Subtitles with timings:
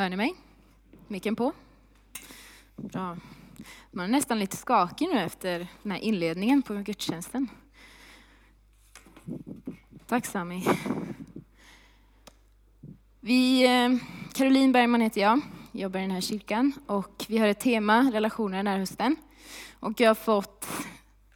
[0.00, 0.34] Hör ni mig?
[1.08, 1.52] Micken på?
[2.76, 3.16] Bra.
[3.90, 7.48] Man är nästan lite skakig nu efter den här inledningen på gudstjänsten.
[10.06, 10.64] Tack Sami.
[13.20, 13.96] Vi, eh,
[14.32, 15.40] Caroline Bergman heter jag,
[15.72, 19.16] jobbar i den här kyrkan och vi har ett tema, relationer, den här hösten.
[19.80, 20.66] Och jag har fått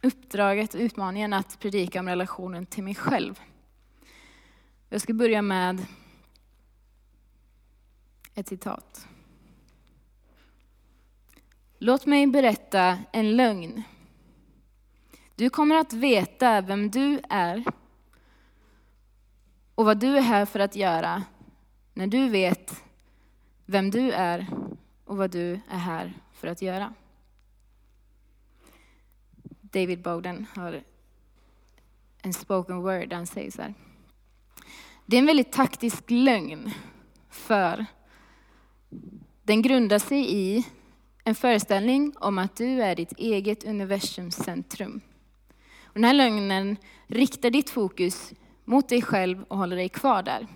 [0.01, 3.39] uppdraget och utmaningen att predika om relationen till mig själv.
[4.89, 5.85] Jag ska börja med
[8.35, 9.07] ett citat.
[11.79, 13.83] Låt mig berätta en lögn.
[15.35, 17.63] Du kommer att veta vem du är
[19.75, 21.23] och vad du är här för att göra
[21.93, 22.83] när du vet
[23.65, 24.47] vem du är
[25.05, 26.93] och vad du är här för att göra.
[29.61, 30.83] David Bowden har
[32.21, 33.73] en spoken word där han säger så här.
[35.05, 36.71] Det är en väldigt taktisk lögn
[37.29, 37.85] för
[39.45, 40.65] den grundar sig i
[41.23, 45.01] en föreställning om att du är ditt eget universums centrum.
[45.83, 50.47] Och den här lögnen riktar ditt fokus mot dig själv och håller dig kvar där.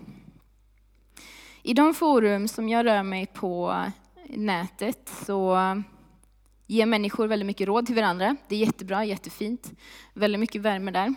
[1.62, 3.84] I de forum som jag rör mig på
[4.28, 5.58] nätet så
[6.66, 8.36] ger människor väldigt mycket råd till varandra.
[8.48, 9.72] Det är jättebra, jättefint.
[10.14, 11.14] Väldigt mycket värme där.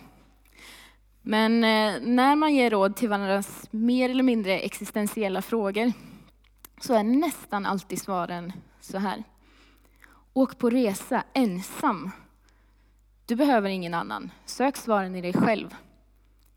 [1.22, 5.94] Men eh, när man ger råd till varandras mer eller mindre existentiella frågor
[6.82, 9.24] så är nästan alltid svaren så här.
[10.34, 12.12] Åk på resa ensam.
[13.26, 14.32] Du behöver ingen annan.
[14.46, 15.76] Sök svaren i dig själv.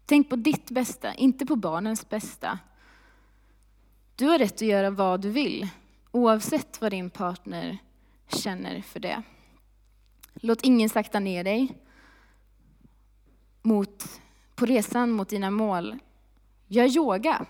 [0.07, 2.59] Tänk på ditt bästa, inte på barnens bästa.
[4.17, 5.69] Du har rätt att göra vad du vill,
[6.11, 7.79] oavsett vad din partner
[8.29, 9.23] känner för det.
[10.35, 11.75] Låt ingen sakta ner dig
[13.63, 14.21] mot,
[14.55, 15.99] på resan mot dina mål.
[16.67, 17.47] Gör yoga.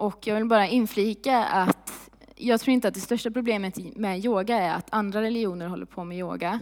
[0.00, 4.56] Och jag vill bara inflika att jag tror inte att det största problemet med yoga
[4.56, 6.60] är att andra religioner håller på med yoga.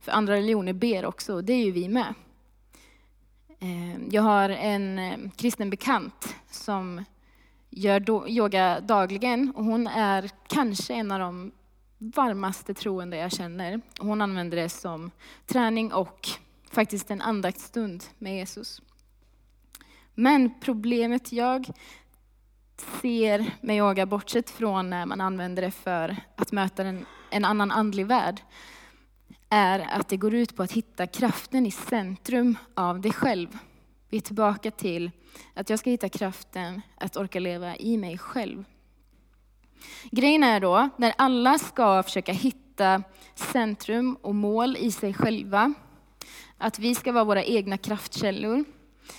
[0.00, 2.14] För andra religioner ber också, och det är ju vi med.
[3.60, 7.04] Ehm, jag har en ehm, kristen bekant som
[7.70, 11.52] gör yoga dagligen och hon är kanske en av de
[11.98, 13.80] varmaste troende jag känner.
[14.00, 15.10] Hon använder det som
[15.46, 16.28] träning och
[16.70, 18.82] faktiskt en andaktsstund med Jesus.
[20.14, 21.66] Men problemet jag
[22.80, 27.70] ser med yoga, bortsett från när man använder det för att möta en, en annan
[27.70, 28.40] andlig värld,
[29.48, 33.58] är att det går ut på att hitta kraften i centrum av dig själv.
[34.08, 35.10] Vi är tillbaka till
[35.54, 38.64] att jag ska hitta kraften att orka leva i mig själv.
[40.10, 43.02] Grejen är då, när alla ska försöka hitta
[43.34, 45.74] centrum och mål i sig själva,
[46.58, 48.64] att vi ska vara våra egna kraftkällor,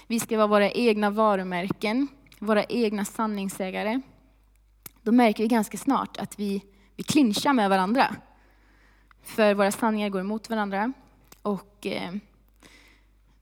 [0.08, 2.08] vi ska vara våra egna varumärken,
[2.40, 4.02] våra egna sanningssägare,
[5.02, 6.64] då märker vi ganska snart att vi,
[6.96, 8.16] vi clinchar med varandra.
[9.22, 10.94] För våra sanningar går emot varandra
[11.42, 12.14] och eh,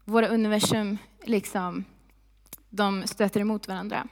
[0.05, 1.85] våra universum liksom,
[2.69, 4.07] de stöter emot varandra.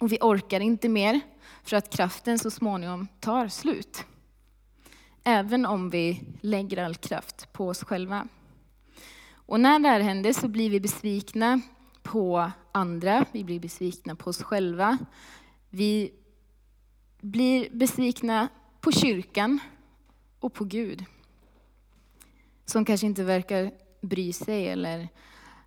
[0.00, 1.20] Och vi orkar inte mer
[1.64, 4.04] för att kraften så småningom tar slut.
[5.24, 8.28] Även om vi lägger all kraft på oss själva.
[9.34, 11.60] Och när det här händer så blir vi besvikna
[12.02, 14.98] på andra, vi blir besvikna på oss själva.
[15.70, 16.12] Vi
[17.20, 18.48] blir besvikna
[18.80, 19.58] på kyrkan
[20.40, 21.04] och på Gud.
[22.64, 23.70] Som kanske inte verkar
[24.00, 25.08] bry sig eller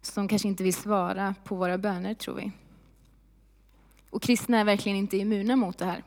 [0.02, 2.52] som kanske inte vill svara på våra böner, tror vi.
[4.10, 6.04] Och kristna är verkligen inte immuna mot det här.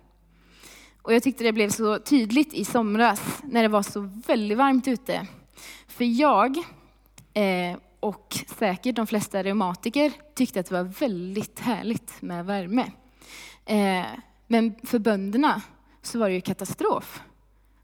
[1.02, 4.88] Och jag tyckte det blev så tydligt i somras när det var så väldigt varmt
[4.88, 5.26] ute.
[5.86, 6.56] För jag
[7.34, 12.92] eh, och säkert de flesta reumatiker tyckte att det var väldigt härligt med värme.
[13.64, 14.06] Eh,
[14.46, 15.62] men för bönderna
[16.02, 17.22] så var det ju katastrof.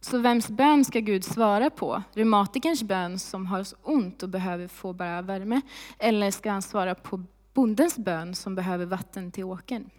[0.01, 2.03] Så vems bön ska Gud svara på?
[2.13, 5.61] Reumatikerns bön som har så ont och behöver få bara värme?
[5.99, 7.25] Eller ska han svara på
[7.55, 9.91] bondens bön som behöver vatten till åkern?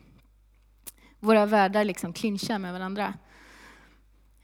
[1.20, 3.14] Våra världar liksom clinchar med varandra.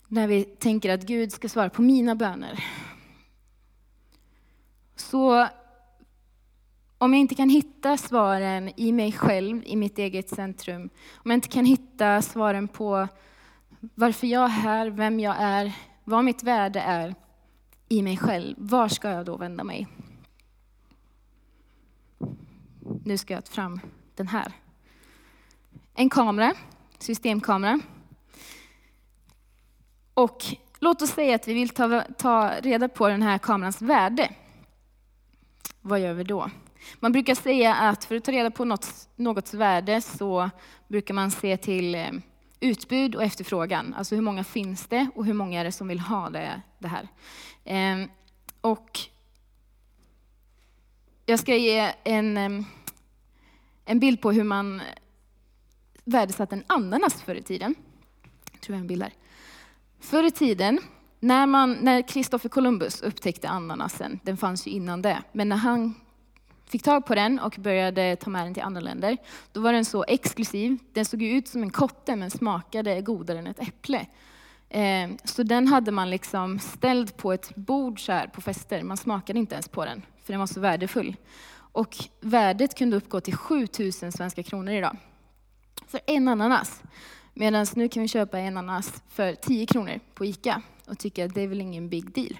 [0.08, 2.66] När vi tänker att Gud ska svara på mina böner.
[4.96, 5.48] Så
[7.02, 11.38] om jag inte kan hitta svaren i mig själv, i mitt eget centrum, om jag
[11.38, 13.08] inte kan hitta svaren på
[13.80, 17.16] varför jag är här, vem jag är, vad mitt värde är
[17.90, 19.88] i mig själv, var ska jag då vända mig?
[23.06, 23.80] Nu ska jag ta fram
[24.16, 24.52] den här.
[25.94, 26.54] En kamera,
[27.00, 27.80] systemkamera.
[30.14, 30.46] Och
[30.80, 34.34] låt oss säga att vi vill ta, ta reda på den här kamerans värde.
[35.82, 36.50] Vad gör vi då?
[37.00, 40.50] Man brukar säga att för att ta reda på något, någots värde så
[40.88, 42.12] brukar man se till eh,
[42.60, 43.94] utbud och efterfrågan.
[43.94, 46.88] Alltså hur många finns det och hur många är det som vill ha det, det
[46.88, 47.08] här.
[47.64, 48.08] Eh,
[48.62, 49.00] och
[51.26, 52.66] jag ska ge en, ehm,
[53.86, 54.82] en bild på hur man
[56.04, 57.76] värdesatte en ananas förr i tiden.
[58.52, 59.14] Jag tror jag en bild här.
[60.00, 60.80] Förr i tiden,
[61.20, 65.96] när, man, när Christopher Columbus upptäckte ananasen, den fanns ju innan det, men när han
[66.72, 69.18] fick tag på den och började ta med den till andra länder,
[69.52, 70.78] då var den så exklusiv.
[70.94, 74.06] Den såg ut som en kotte men smakade godare än ett äpple.
[74.70, 78.84] Eh, så den hade man liksom ställd på ett bord så här på fester.
[78.84, 81.16] Man smakade inte ens på den, för den var så värdefull.
[81.54, 84.98] Och värdet kunde uppgå till 7000 svenska kronor idag.
[85.88, 86.84] För en ananas.
[87.34, 91.36] Medan nu kan vi köpa en ananas för 10 kronor på ICA och tycka att
[91.36, 92.38] det är väl ingen big deal.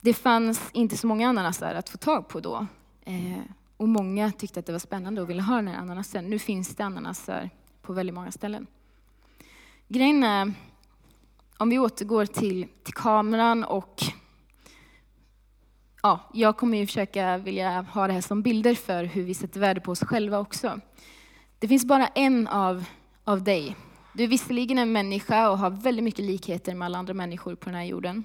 [0.00, 2.66] Det fanns inte så många ananaser att få tag på då.
[3.04, 3.42] Eh,
[3.76, 6.30] och många tyckte att det var spännande och ville ha den här ananasen.
[6.30, 7.50] Nu finns det ananaser
[7.82, 8.66] på väldigt många ställen.
[9.88, 10.52] Grejen är,
[11.58, 14.02] om vi återgår till, till kameran och
[16.02, 19.60] ja, jag kommer ju försöka vilja ha det här som bilder för hur vi sätter
[19.60, 20.80] värde på oss själva också.
[21.58, 22.84] Det finns bara en av,
[23.24, 23.76] av dig.
[24.12, 27.64] Du är visserligen en människa och har väldigt mycket likheter med alla andra människor på
[27.64, 28.24] den här jorden.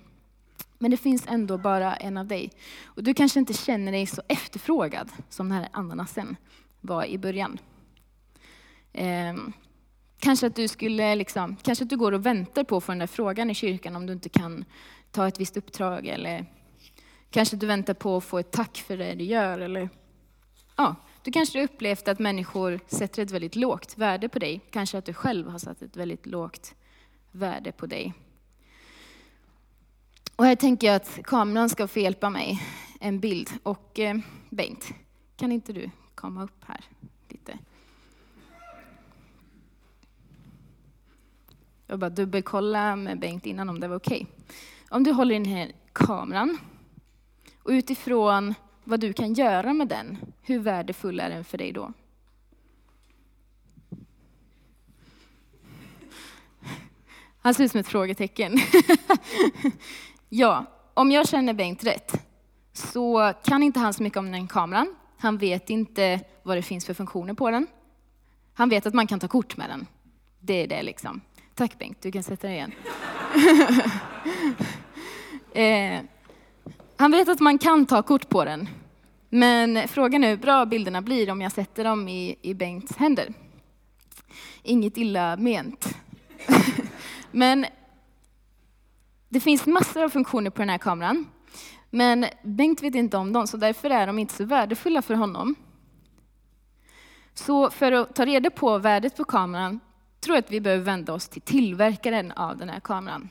[0.84, 2.52] Men det finns ändå bara en av dig.
[2.84, 6.36] Och du kanske inte känner dig så efterfrågad som den här ananasen
[6.82, 7.60] var i början.
[8.94, 9.34] Eh,
[10.20, 13.00] kanske att du skulle liksom, kanske att du går och väntar på att få den
[13.00, 14.66] där frågan i kyrkan om du inte kan
[15.12, 16.46] ta ett visst uppdrag eller
[17.30, 19.90] kanske du väntar på att få ett tack för det du gör eller
[20.76, 24.62] ja, du kanske har upplevt att människor sätter ett väldigt lågt värde på dig.
[24.72, 26.76] Kanske att du själv har satt ett väldigt lågt
[27.32, 28.14] värde på dig.
[30.44, 32.62] Och här tänker jag att kameran ska få hjälpa mig
[33.00, 33.50] en bild.
[33.64, 34.18] Och eh,
[34.50, 34.94] Bengt,
[35.36, 36.86] kan inte du komma upp här
[37.30, 37.58] lite?
[41.88, 44.22] Jag bara dubbelkolla med Bengt innan om det var okej.
[44.22, 44.56] Okay.
[44.90, 46.58] Om du håller den här kameran
[47.64, 48.54] och utifrån
[48.84, 51.94] vad du kan göra med den, hur värdefull är den för dig då?
[57.40, 58.58] Han ser ut som ett frågetecken.
[60.36, 62.14] Ja, om jag känner Bengt rätt
[62.74, 64.96] så kan inte han så mycket om den kameran.
[65.18, 67.68] Han vet inte vad det finns för funktioner på den.
[68.54, 69.88] Han vet att man kan ta kort med den.
[70.40, 71.22] Det är det liksom.
[71.56, 72.72] Tack Bengt, du kan sätta dig igen.
[75.54, 76.02] eh,
[76.98, 78.70] han vet att man kan ta kort på den.
[79.30, 83.34] Men frågan är hur bra bilderna blir om jag sätter dem i, i Bengts händer.
[84.64, 85.98] Inget illa ment.
[87.32, 87.66] Men
[89.34, 91.28] det finns massor av funktioner på den här kameran.
[91.90, 95.56] Men Bengt vet inte om dem, så därför är de inte så värdefulla för honom.
[97.34, 99.80] Så för att ta reda på värdet på kameran
[100.20, 103.30] tror jag att vi behöver vända oss till tillverkaren av den här kameran.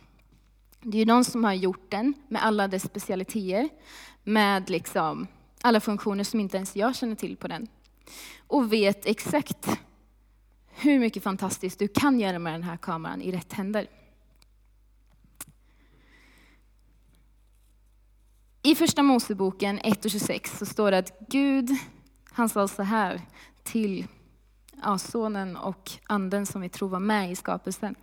[0.80, 3.68] Det är ju de som har gjort den med alla dess specialiteter,
[4.24, 5.26] med liksom
[5.60, 7.68] alla funktioner som inte ens jag känner till på den.
[8.46, 9.68] Och vet exakt
[10.68, 13.86] hur mycket fantastiskt du kan göra med den här kameran i rätt händer.
[18.64, 21.70] I första Moseboken 1.26 så står det att Gud,
[22.32, 23.20] han sa så här
[23.62, 24.06] till
[24.82, 27.94] ja, sonen och anden som vi tror var med i skapelsen.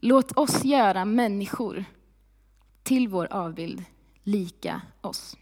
[0.00, 1.84] Låt oss göra människor
[2.82, 3.84] till vår avbild
[4.22, 5.36] lika oss.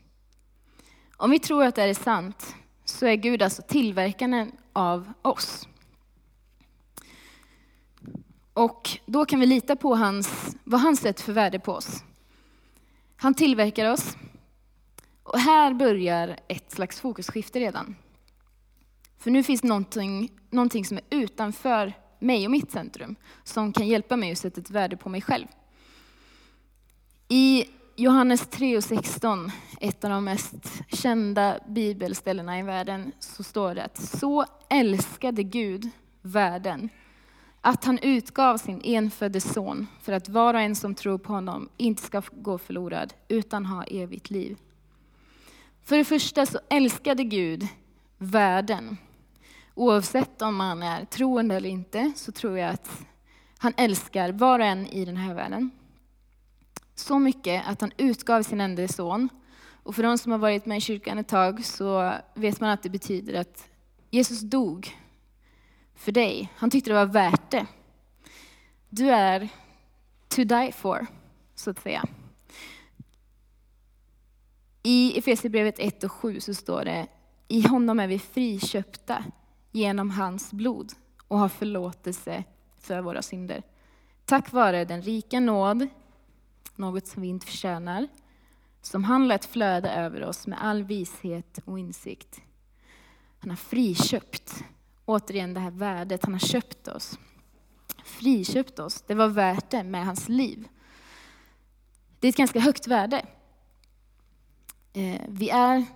[1.17, 5.69] Om vi tror att det är sant så är Gud alltså tillverkaren av oss.
[8.53, 12.03] Och då kan vi lita på hans, vad han sätter för värde på oss.
[13.25, 14.17] Han tillverkar oss.
[15.23, 17.97] Och här börjar ett slags fokusskifte redan.
[19.19, 24.17] För nu finns någonting, någonting som är utanför mig och mitt centrum, som kan hjälpa
[24.17, 25.47] mig att sätta ett värde på mig själv.
[27.29, 27.65] I
[27.97, 29.51] Johannes 3 och 16,
[29.81, 35.91] ett av de mest kända bibelställena i världen, så står det att så älskade Gud
[36.23, 36.89] världen
[37.67, 41.69] att han utgav sin enfödde son för att var och en som tror på honom
[41.77, 44.57] inte ska gå förlorad utan ha evigt liv.
[45.85, 47.69] För det första så älskade Gud
[48.19, 48.97] världen.
[49.75, 53.07] Oavsett om man är troende eller inte så tror jag att
[53.59, 55.71] han älskar var och en i den här världen.
[56.95, 59.29] Så mycket att han utgav sin enda son.
[59.83, 62.83] Och för de som har varit med i kyrkan ett tag så vet man att
[62.83, 63.69] det betyder att
[64.11, 65.04] Jesus dog
[65.95, 66.53] för dig.
[66.57, 67.67] Han tyckte det var värt det.
[68.89, 69.49] Du är
[70.29, 71.07] to die for,
[71.55, 72.05] så att säga.
[74.83, 77.07] I Efesierbrevet 1 och 7 så står det,
[77.49, 79.25] i honom är vi friköpta
[79.73, 80.93] genom hans blod
[81.29, 82.45] och har förlåtelse
[82.79, 83.63] för våra synder.
[84.25, 85.89] Tack vare den rika nåd,
[86.77, 88.09] något som vi inte förtjänar,
[88.83, 92.41] som han lät flöda över oss med all vishet och insikt.
[93.39, 94.65] Han har friköpt,
[95.05, 97.19] återigen det här värdet, han har köpt oss.
[98.05, 100.69] Friköpt oss, det var värt det med hans liv.
[102.21, 103.27] Det är ett ganska högt värde.
[104.93, 105.87] Eh, vi är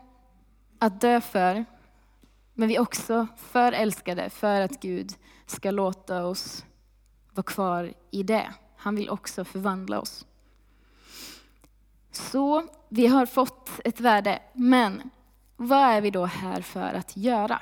[0.78, 1.64] att dö för,
[2.54, 5.14] men vi är också för älskade för att Gud
[5.46, 6.64] ska låta oss
[7.32, 8.54] vara kvar i det.
[8.76, 10.26] Han vill också förvandla oss.
[12.10, 15.10] Så vi har fått ett värde, men
[15.56, 17.60] vad är vi då här för att göra?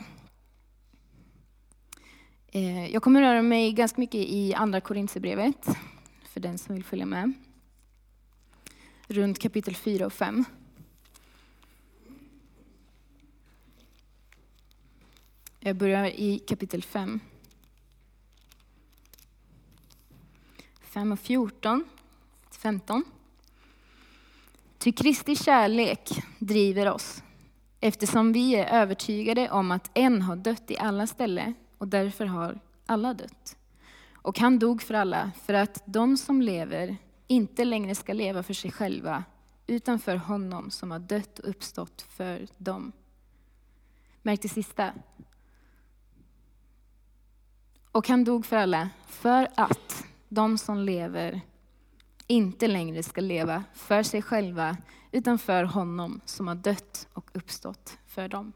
[2.56, 5.68] Eh, jag kommer röra mig ganska mycket i Andra Korinthierbrevet,
[6.28, 7.32] för den som vill följa med.
[9.06, 10.44] Runt kapitel 4 och 5.
[15.60, 17.20] Jag börjar i kapitel 5.
[20.80, 21.84] 5 och 14
[22.50, 23.04] 15.
[24.78, 27.22] Ty Kristi kärlek driver oss,
[27.80, 32.59] eftersom vi är övertygade om att en har dött i alla ställen, och därför har
[32.87, 33.56] alla dött.
[34.12, 38.54] Och han dog för alla, för att de som lever inte längre ska leva för
[38.54, 39.25] sig själva,
[39.66, 42.92] utan för honom som har dött och uppstått för dem.
[44.23, 44.92] Märk det sista.
[47.92, 51.40] Och han dog för alla, för att de som lever
[52.26, 54.76] inte längre ska leva för sig själva,
[55.12, 58.52] utan för honom som har dött och uppstått för dem.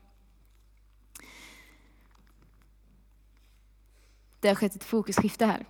[4.40, 5.66] Det har skett ett fokusskifte här.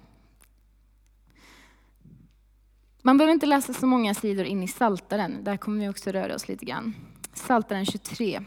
[3.03, 5.45] Man behöver inte läsa så många sidor in i Saltaren.
[5.45, 6.95] där kommer vi också röra oss lite grann.
[7.35, 8.41] Saltaren 23.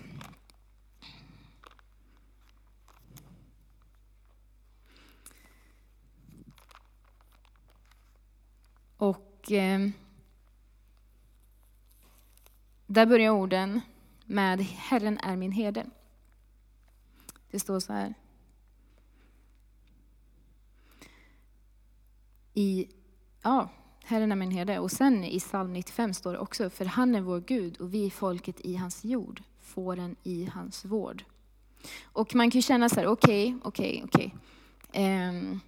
[8.98, 9.90] Och eh,
[12.88, 13.82] där börjar orden
[14.26, 15.86] med Herren är min herde.
[17.52, 18.14] Det står så här.
[22.54, 22.88] I,
[23.42, 23.70] ja,
[24.04, 24.80] Herren är min herde.
[24.80, 28.10] Och sen i psalm 95 står det också, för han är vår Gud och vi
[28.10, 31.24] folket i hans jord, fåren i hans vård.
[32.04, 34.36] Och man kan ju känna så här, okej, okay, okej, okay, okej.
[34.90, 35.30] Okay.
[35.30, 35.60] Um,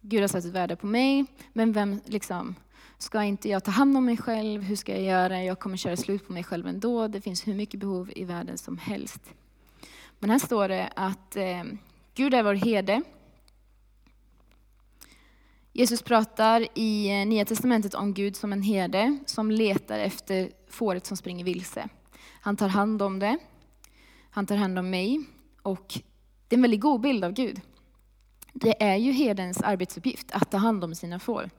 [0.00, 2.54] Gud har satt ett värde på mig, men vem liksom,
[2.98, 4.62] ska inte jag ta hand om mig själv?
[4.62, 5.44] Hur ska jag göra?
[5.44, 7.08] Jag kommer köra slut på mig själv ändå.
[7.08, 9.20] Det finns hur mycket behov i världen som helst.
[10.18, 11.62] Men här står det att eh,
[12.14, 13.02] Gud är vår herde.
[15.76, 21.06] Jesus pratar i eh, Nya Testamentet om Gud som en herde som letar efter fåret
[21.06, 21.88] som springer vilse.
[22.40, 23.38] Han tar hand om det.
[24.30, 25.24] Han tar hand om mig.
[25.62, 25.98] Och
[26.48, 27.60] det är en väldigt god bild av Gud
[28.54, 31.50] det är ju herdens arbetsuppgift att ta hand om sina får.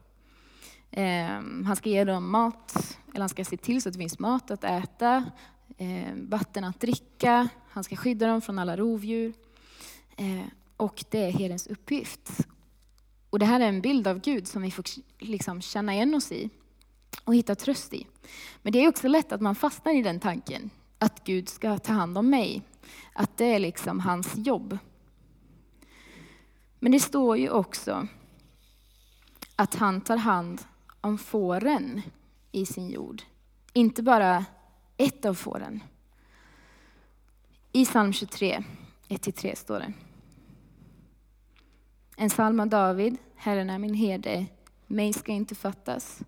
[0.91, 4.19] Ehm, han ska ge dem mat, eller han ska se till så att det finns
[4.19, 5.25] mat att äta,
[5.77, 9.33] ehm, vatten att dricka, han ska skydda dem från alla rovdjur.
[10.17, 12.47] Ehm, och det är herdens uppgift.
[13.35, 14.85] Och det här är en bild av Gud som vi får
[15.19, 16.49] liksom känna igen oss i
[17.23, 18.07] och hitta tröst i.
[18.61, 21.93] Men det är också lätt att man fastnar i den tanken, att Gud ska ta
[21.93, 22.61] hand om mig.
[23.13, 24.77] Att det är liksom hans jobb.
[26.79, 28.07] Men det står ju också
[29.55, 30.61] att han tar hand
[31.01, 32.01] om fåren
[32.51, 33.21] i sin jord.
[33.73, 34.45] Inte bara
[34.97, 35.83] ett av fåren.
[37.71, 38.63] I psalm 23,
[39.09, 39.93] 1-3 står det.
[42.15, 44.45] En psalm av David, Herren är min herde,
[44.87, 46.21] mig ska inte fattas.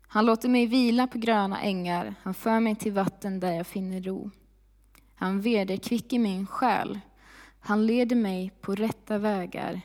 [0.00, 4.00] Han låter mig vila på gröna ängar, han för mig till vatten där jag finner
[4.00, 4.30] ro.
[5.14, 7.00] Han vederkvicker min själ,
[7.60, 9.80] han leder mig på rätta vägar.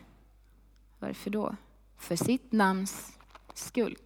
[1.00, 1.56] Varför då?
[1.98, 3.18] För sitt namns
[3.54, 3.98] skull.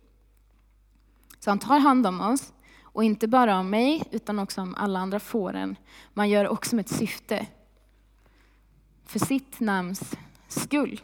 [1.39, 4.99] Så han tar hand om oss, och inte bara om mig, utan också om alla
[4.99, 5.75] andra fåren.
[6.13, 7.47] Man gör också med ett syfte.
[9.05, 10.15] För sitt namns
[10.59, 11.01] skull.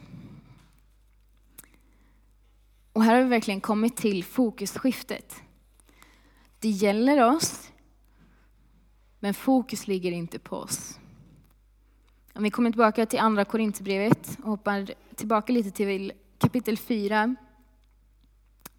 [2.92, 5.42] Och här har vi verkligen kommit till fokusskiftet.
[6.58, 7.70] Det gäller oss,
[9.20, 10.98] men fokus ligger inte på oss.
[12.34, 17.36] Om vi kommer tillbaka till andra Korinthierbrevet och hoppar tillbaka lite till kapitel 4,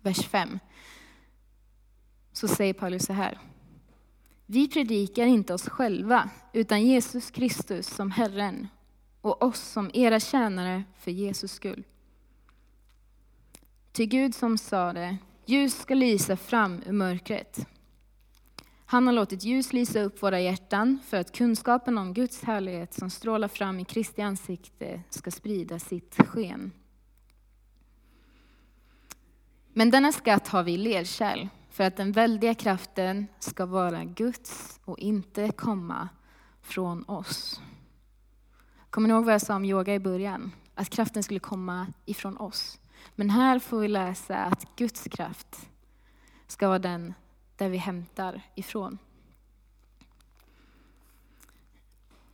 [0.01, 0.59] vers 5.
[2.31, 3.39] Så säger Paulus så här.
[4.45, 8.67] Vi predikar inte oss själva, utan Jesus Kristus som Herren
[9.21, 11.83] och oss som era tjänare för Jesus skull.
[13.91, 17.67] Till Gud som sa det, ljus ska lysa fram ur mörkret.
[18.85, 23.09] Han har låtit ljus lysa upp våra hjärtan för att kunskapen om Guds härlighet som
[23.09, 26.71] strålar fram i Kristi ansikte ska sprida sitt sken.
[29.73, 34.79] Men denna skatt har vi i lerkärl för att den väldiga kraften ska vara Guds
[34.85, 36.09] och inte komma
[36.61, 37.61] från oss.
[38.91, 40.51] Kommer ni ihåg vad jag sa om yoga i början?
[40.75, 42.79] Att kraften skulle komma ifrån oss.
[43.15, 45.69] Men här får vi läsa att Guds kraft
[46.47, 47.13] ska vara den
[47.55, 48.97] där vi hämtar ifrån.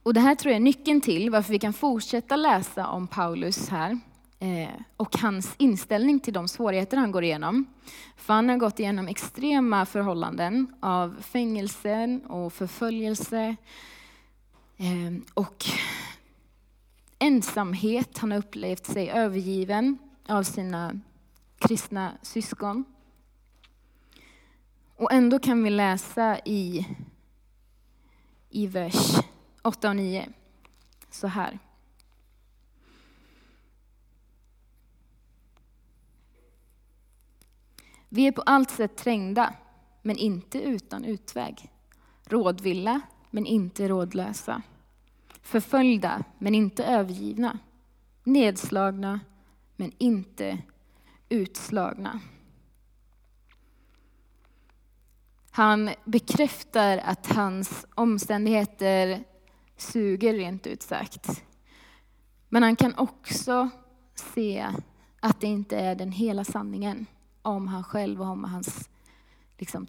[0.03, 3.69] Och det här tror jag är nyckeln till varför vi kan fortsätta läsa om Paulus
[3.69, 3.99] här
[4.39, 7.65] eh, och hans inställning till de svårigheter han går igenom.
[8.15, 13.55] För han har gått igenom extrema förhållanden av fängelse och förföljelse
[14.77, 15.65] eh, och
[17.19, 18.17] ensamhet.
[18.17, 19.97] Han har upplevt sig övergiven
[20.27, 20.99] av sina
[21.57, 22.85] kristna syskon.
[24.95, 26.87] Och ändå kan vi läsa i,
[28.49, 29.15] i vers
[29.61, 30.29] 8 och 9
[31.09, 31.59] så här.
[38.09, 39.53] Vi är på allt sätt trängda,
[40.01, 41.71] men inte utan utväg.
[42.23, 44.61] Rådvilla, men inte rådlösa.
[45.47, 47.59] Förföljda, men inte övergivna.
[48.23, 49.19] Nedslagna,
[49.75, 50.57] men inte
[51.29, 52.19] utslagna.
[55.51, 59.23] Han bekräftar att hans omständigheter
[59.77, 61.43] suger rent ut sagt.
[62.49, 63.69] Men han kan också
[64.15, 64.67] se
[65.19, 67.05] att det inte är den hela sanningen
[67.41, 68.89] om han själv och om hans
[69.57, 69.87] liksom,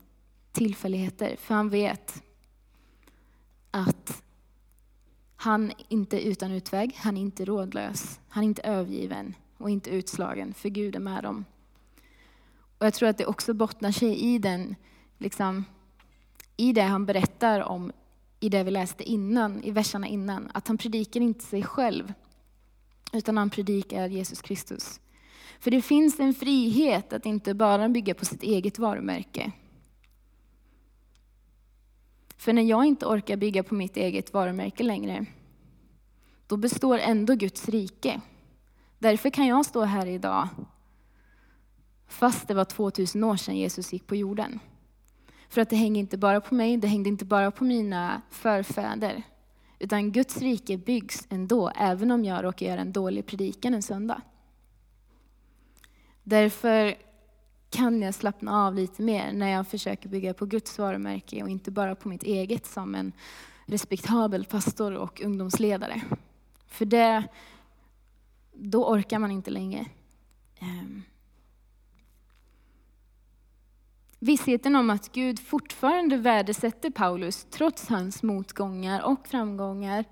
[0.52, 1.36] tillfälligheter.
[1.36, 2.22] För han vet
[3.70, 4.22] att
[5.40, 9.90] han är inte utan utväg, han är inte rådlös, han är inte övergiven och inte
[9.90, 11.44] utslagen, för Gud är med dem.
[12.78, 14.76] Och jag tror att det också bottnar sig i den,
[15.18, 15.64] liksom,
[16.56, 17.92] i det han berättar om
[18.40, 22.12] i det vi läste innan, i verserna innan, att han predikar inte sig själv,
[23.12, 25.00] utan han predikar Jesus Kristus.
[25.60, 29.52] För det finns en frihet att inte bara bygga på sitt eget varumärke.
[32.38, 35.26] För när jag inte orkar bygga på mitt eget varumärke längre,
[36.46, 38.20] då består ändå Guds rike.
[38.98, 40.48] Därför kan jag stå här idag,
[42.08, 44.60] fast det var 2000 år sedan Jesus gick på jorden.
[45.48, 49.22] För att det hänger inte bara på mig, det hängde inte bara på mina förfäder.
[49.78, 54.22] Utan Guds rike byggs ändå, även om jag råkar göra en dålig predikan en söndag.
[56.22, 56.94] Därför
[57.70, 61.70] kan jag slappna av lite mer när jag försöker bygga på Guds varumärke och inte
[61.70, 63.12] bara på mitt eget som en
[63.66, 66.02] respektabel pastor och ungdomsledare.
[66.66, 67.24] För det,
[68.52, 69.86] då orkar man inte längre.
[70.58, 71.02] Ehm.
[74.18, 80.04] Vissheten om att Gud fortfarande värdesätter Paulus trots hans motgångar och framgångar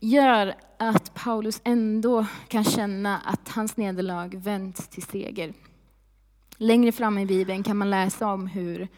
[0.00, 5.54] gör att Paulus ändå kan känna att hans nederlag vänds till seger.
[6.62, 8.88] Längre fram i Bibeln kan man läsa om hur,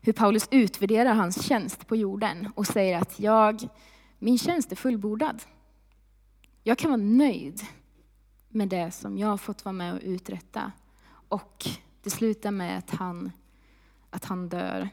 [0.00, 3.68] hur Paulus utvärderar hans tjänst på jorden och säger att jag,
[4.18, 5.42] min tjänst är fullbordad.
[6.62, 7.60] Jag kan vara nöjd
[8.48, 10.72] med det som jag har fått vara med och uträtta.
[11.28, 11.66] Och
[12.02, 13.32] det slutar med att han,
[14.10, 14.88] att han dör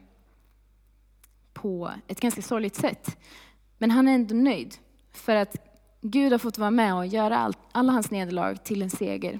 [1.54, 3.18] på ett ganska sorgligt sätt.
[3.78, 4.78] Men han är ändå nöjd,
[5.12, 5.56] för att
[6.02, 9.40] Gud har fått vara med och göra all, alla hans nederlag till en seger.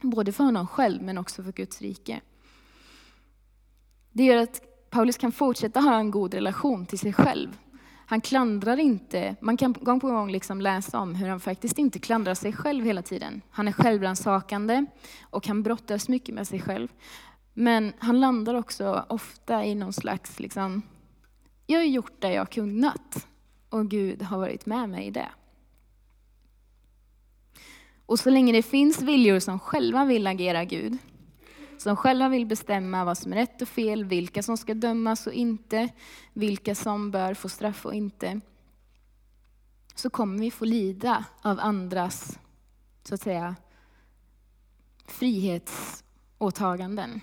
[0.00, 2.20] Både för honom själv, men också för Guds rike.
[4.12, 7.58] Det gör att Paulus kan fortsätta ha en god relation till sig själv.
[8.08, 11.98] Han klandrar inte, man kan gång på gång liksom läsa om hur han faktiskt inte
[11.98, 13.42] klandrar sig själv hela tiden.
[13.50, 14.86] Han är självrannsakande
[15.22, 16.88] och han brottas mycket med sig själv.
[17.54, 20.82] Men han landar också ofta i någon slags, liksom,
[21.66, 23.26] jag har gjort det jag kunnat
[23.70, 25.28] och Gud har varit med mig i det.
[28.06, 30.98] Och så länge det finns viljor som själva vill agera Gud,
[31.78, 35.32] som själva vill bestämma vad som är rätt och fel, vilka som ska dömas och
[35.32, 35.88] inte,
[36.32, 38.40] vilka som bör få straff och inte,
[39.94, 42.38] så kommer vi få lida av andras,
[43.02, 43.56] så att säga,
[45.06, 47.20] frihetsåtaganden.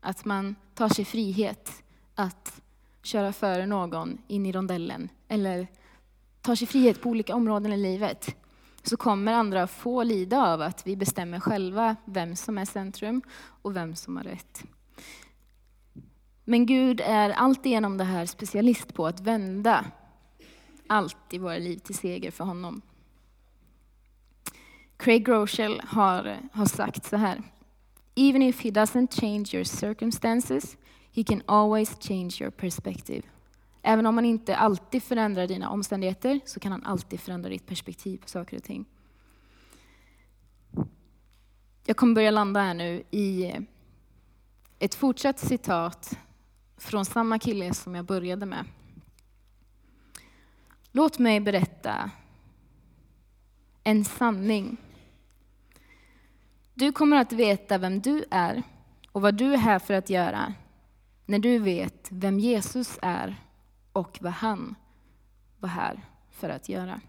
[0.00, 1.82] Att man tar sig frihet
[2.14, 2.62] att
[3.02, 5.66] köra före någon in i rondellen eller
[6.40, 8.36] tar sig frihet på olika områden i livet
[8.84, 13.22] så kommer andra få lida av att vi bestämmer själva vem som är centrum
[13.62, 14.64] och vem som har rätt.
[16.44, 19.84] Men Gud är alltigenom det här specialist på att vända
[20.86, 22.82] allt i våra liv till seger för honom.
[24.96, 27.42] Craig Groeschel har, har sagt så här.
[28.14, 30.76] Even if he doesn't change your circumstances,
[31.12, 33.22] he can always change your perspective.
[33.86, 38.18] Även om han inte alltid förändrar dina omständigheter så kan han alltid förändra ditt perspektiv
[38.18, 38.84] på saker och ting.
[41.86, 43.52] Jag kommer börja landa här nu i
[44.78, 46.18] ett fortsatt citat
[46.76, 48.64] från samma kille som jag började med.
[50.92, 52.10] Låt mig berätta
[53.82, 54.76] en sanning.
[56.74, 58.62] Du kommer att veta vem du är
[59.12, 60.54] och vad du är här för att göra
[61.26, 63.36] när du vet vem Jesus är
[63.94, 64.74] och vad han
[65.58, 67.00] var här för att göra.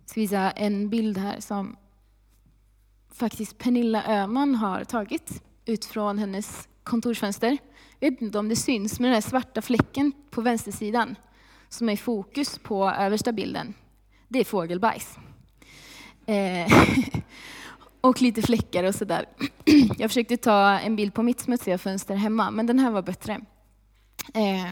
[0.00, 1.76] Jag ska visa en bild här som
[3.08, 7.58] faktiskt Pernilla Öhman har tagit ut från hennes kontorsfönster.
[7.98, 11.16] Jag vet inte om det syns, men den här svarta fläcken på vänstersidan
[11.68, 13.74] som är i fokus på översta bilden,
[14.28, 15.18] det är fågelbajs.
[16.26, 16.72] Eh,
[18.00, 19.26] och lite fläckar och sådär.
[19.98, 23.40] Jag försökte ta en bild på mitt smutsiga fönster hemma, men den här var bättre.
[24.34, 24.70] Eh,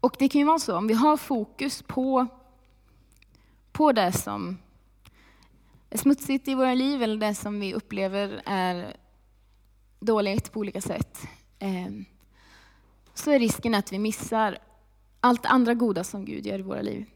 [0.00, 2.26] och det kan ju vara så, om vi har fokus på,
[3.72, 4.58] på det som
[5.90, 8.96] är smutsigt i våra liv, eller det som vi upplever är
[10.00, 11.20] dåligt på olika sätt,
[11.58, 11.90] eh,
[13.14, 14.58] så är risken att vi missar
[15.20, 17.06] allt andra goda som Gud gör i våra liv.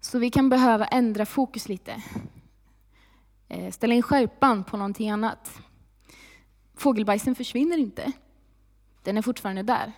[0.00, 2.02] Så vi kan behöva ändra fokus lite.
[3.48, 5.60] Eh, ställa in skärpan på någonting annat.
[6.74, 8.12] Fågelbajsen försvinner inte.
[9.02, 9.92] Den är fortfarande där.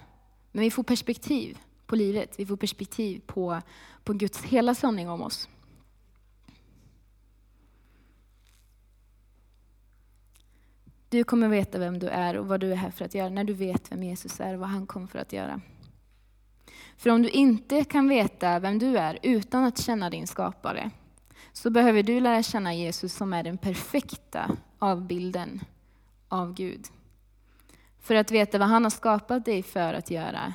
[0.53, 2.35] Men vi får perspektiv på livet.
[2.39, 3.61] Vi får perspektiv på,
[4.05, 5.49] på Guds hela sanning om oss.
[11.09, 13.45] Du kommer veta vem du är och vad du är här för att göra när
[13.45, 15.61] du vet vem Jesus är och vad han kom för att göra.
[16.97, 20.91] För om du inte kan veta vem du är utan att känna din skapare,
[21.53, 25.61] så behöver du lära känna Jesus som är den perfekta avbilden
[26.29, 26.87] av Gud.
[28.11, 30.53] För att veta vad han har skapat dig för att göra,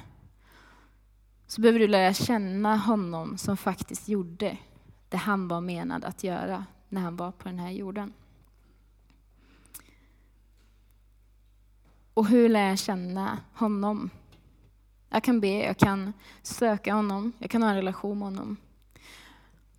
[1.48, 4.58] så behöver du lära känna honom som faktiskt gjorde
[5.10, 8.14] det han var menad att göra när han var på den här jorden.
[12.14, 14.10] Och hur lär jag känna honom?
[15.10, 18.58] Jag kan be, jag kan söka honom, jag kan ha en relation med honom.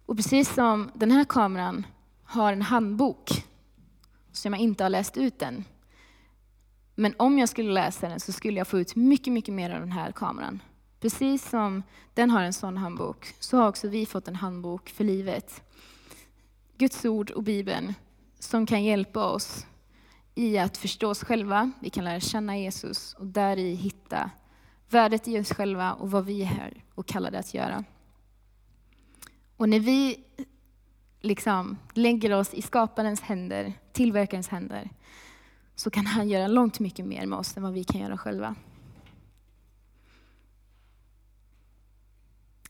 [0.07, 1.87] Och precis som den här kameran
[2.25, 3.31] har en handbok
[4.33, 5.65] som jag inte har läst ut än.
[6.99, 9.81] Men om jag skulle läsa den så skulle jag få ut mycket, mycket mer av
[9.81, 10.63] den här kameran.
[11.01, 11.83] Precis som
[12.15, 15.63] den har en sån handbok så har också vi fått en handbok för livet.
[16.79, 17.95] Guds ord och Bibeln
[18.39, 19.67] som kan hjälpa oss
[20.35, 24.31] i att förstå oss själva, vi kan lära känna Jesus och där i hitta
[24.89, 27.85] värdet i oss själva och vad vi är här och kallade att göra.
[29.57, 30.25] Och när vi
[31.21, 34.91] liksom lägger oss i skaparens händer, tillverkarens händer,
[35.77, 38.55] så kan han göra långt mycket mer med oss än vad vi kan göra själva.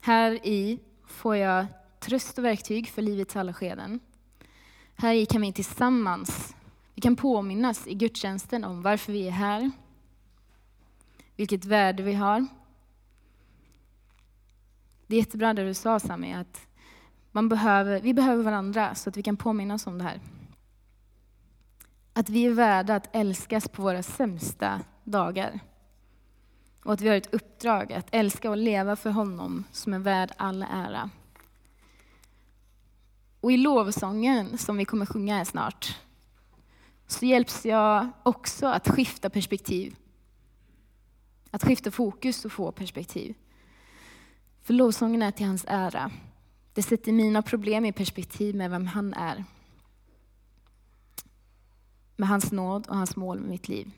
[0.00, 1.66] Här i får jag
[2.00, 4.00] tröst och verktyg för livets alla skeden.
[4.94, 6.56] Här i kan vi tillsammans
[6.96, 9.70] vi kan påminnas i gudstjänsten om varför vi är här,
[11.36, 12.46] vilket värde vi har.
[15.06, 16.66] Det är jättebra det du sa Sami, att
[17.32, 20.20] man behöver, vi behöver varandra så att vi kan påminnas om det här.
[22.16, 25.60] Att vi är värda att älskas på våra sämsta dagar.
[26.84, 30.32] Och att vi har ett uppdrag att älska och leva för honom som är värd
[30.36, 31.10] all ära.
[33.40, 35.98] Och i lovsången som vi kommer sjunga här snart,
[37.06, 39.96] så hjälps jag också att skifta perspektiv.
[41.50, 43.34] Att skifta fokus och få perspektiv.
[44.62, 46.10] För lovsången är till hans ära.
[46.74, 49.44] Det sätter mina problem i perspektiv med vem han är.
[52.16, 53.90] Med hans nåd och hans mål med mitt liv.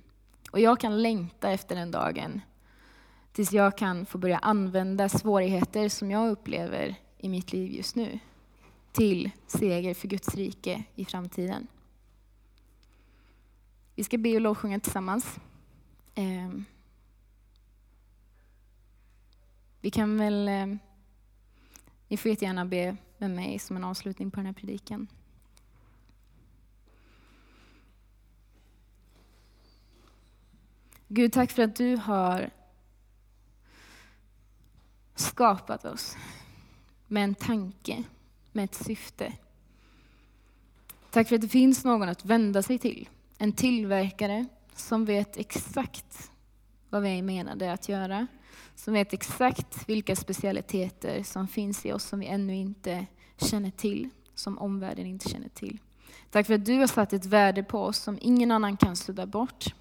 [0.51, 2.41] Och jag kan längta efter den dagen
[3.33, 8.19] tills jag kan få börja använda svårigheter som jag upplever i mitt liv just nu
[8.93, 11.67] till seger för Guds rike i framtiden.
[13.95, 15.39] Vi ska be och lovsjunga tillsammans.
[16.15, 16.65] Ehm,
[19.81, 20.49] vi kan väl...
[20.49, 20.67] Eh,
[22.09, 25.07] ni får jättegärna be med mig som en avslutning på den här predikan.
[31.11, 32.51] Gud, tack för att du har
[35.15, 36.17] skapat oss
[37.07, 38.05] med en tanke,
[38.53, 39.33] med ett syfte.
[41.11, 46.31] Tack för att det finns någon att vända sig till en tillverkare som vet exakt
[46.91, 48.27] vad vi är menade att göra.
[48.75, 54.09] Som vet exakt vilka specialiteter som finns i oss som vi ännu inte känner till,
[54.35, 55.79] som omvärlden inte känner till.
[56.31, 59.27] Tack för att du har satt ett värde på oss som ingen annan kan sudda
[59.27, 59.75] bort.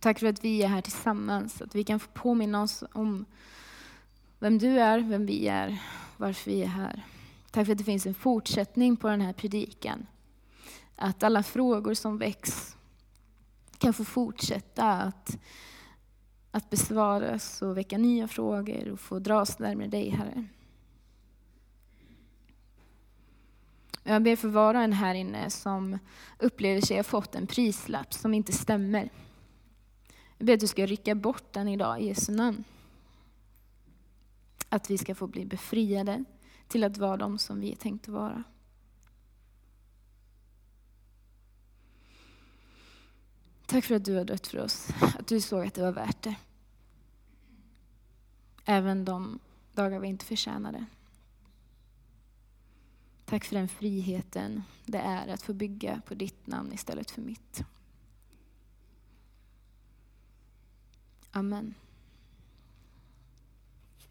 [0.00, 3.24] Tack för att vi är här tillsammans, att vi kan få påminna oss om
[4.38, 5.82] vem du är, vem vi är,
[6.16, 7.04] varför vi är här.
[7.50, 10.06] Tack för att det finns en fortsättning på den här predikan.
[10.96, 12.76] Att alla frågor som väcks
[13.78, 15.38] kan få fortsätta att,
[16.50, 20.46] att besvaras och väcka nya frågor och få dras närmare dig, Herre.
[24.02, 25.98] Jag ber för var och en här inne som
[26.38, 29.10] upplever sig ha fått en prislapp som inte stämmer.
[30.40, 32.64] Jag ber att du ska rycka bort den idag i Jesu namn.
[34.68, 36.24] Att vi ska få bli befriade
[36.68, 38.44] till att vara de som vi är tänkt att vara.
[43.66, 46.22] Tack för att du har dött för oss, att du såg att det var värt
[46.22, 46.36] det.
[48.64, 49.38] Även de
[49.72, 50.86] dagar vi inte förtjänade.
[53.24, 57.64] Tack för den friheten det är att få bygga på ditt namn istället för mitt.
[61.34, 61.74] Amen.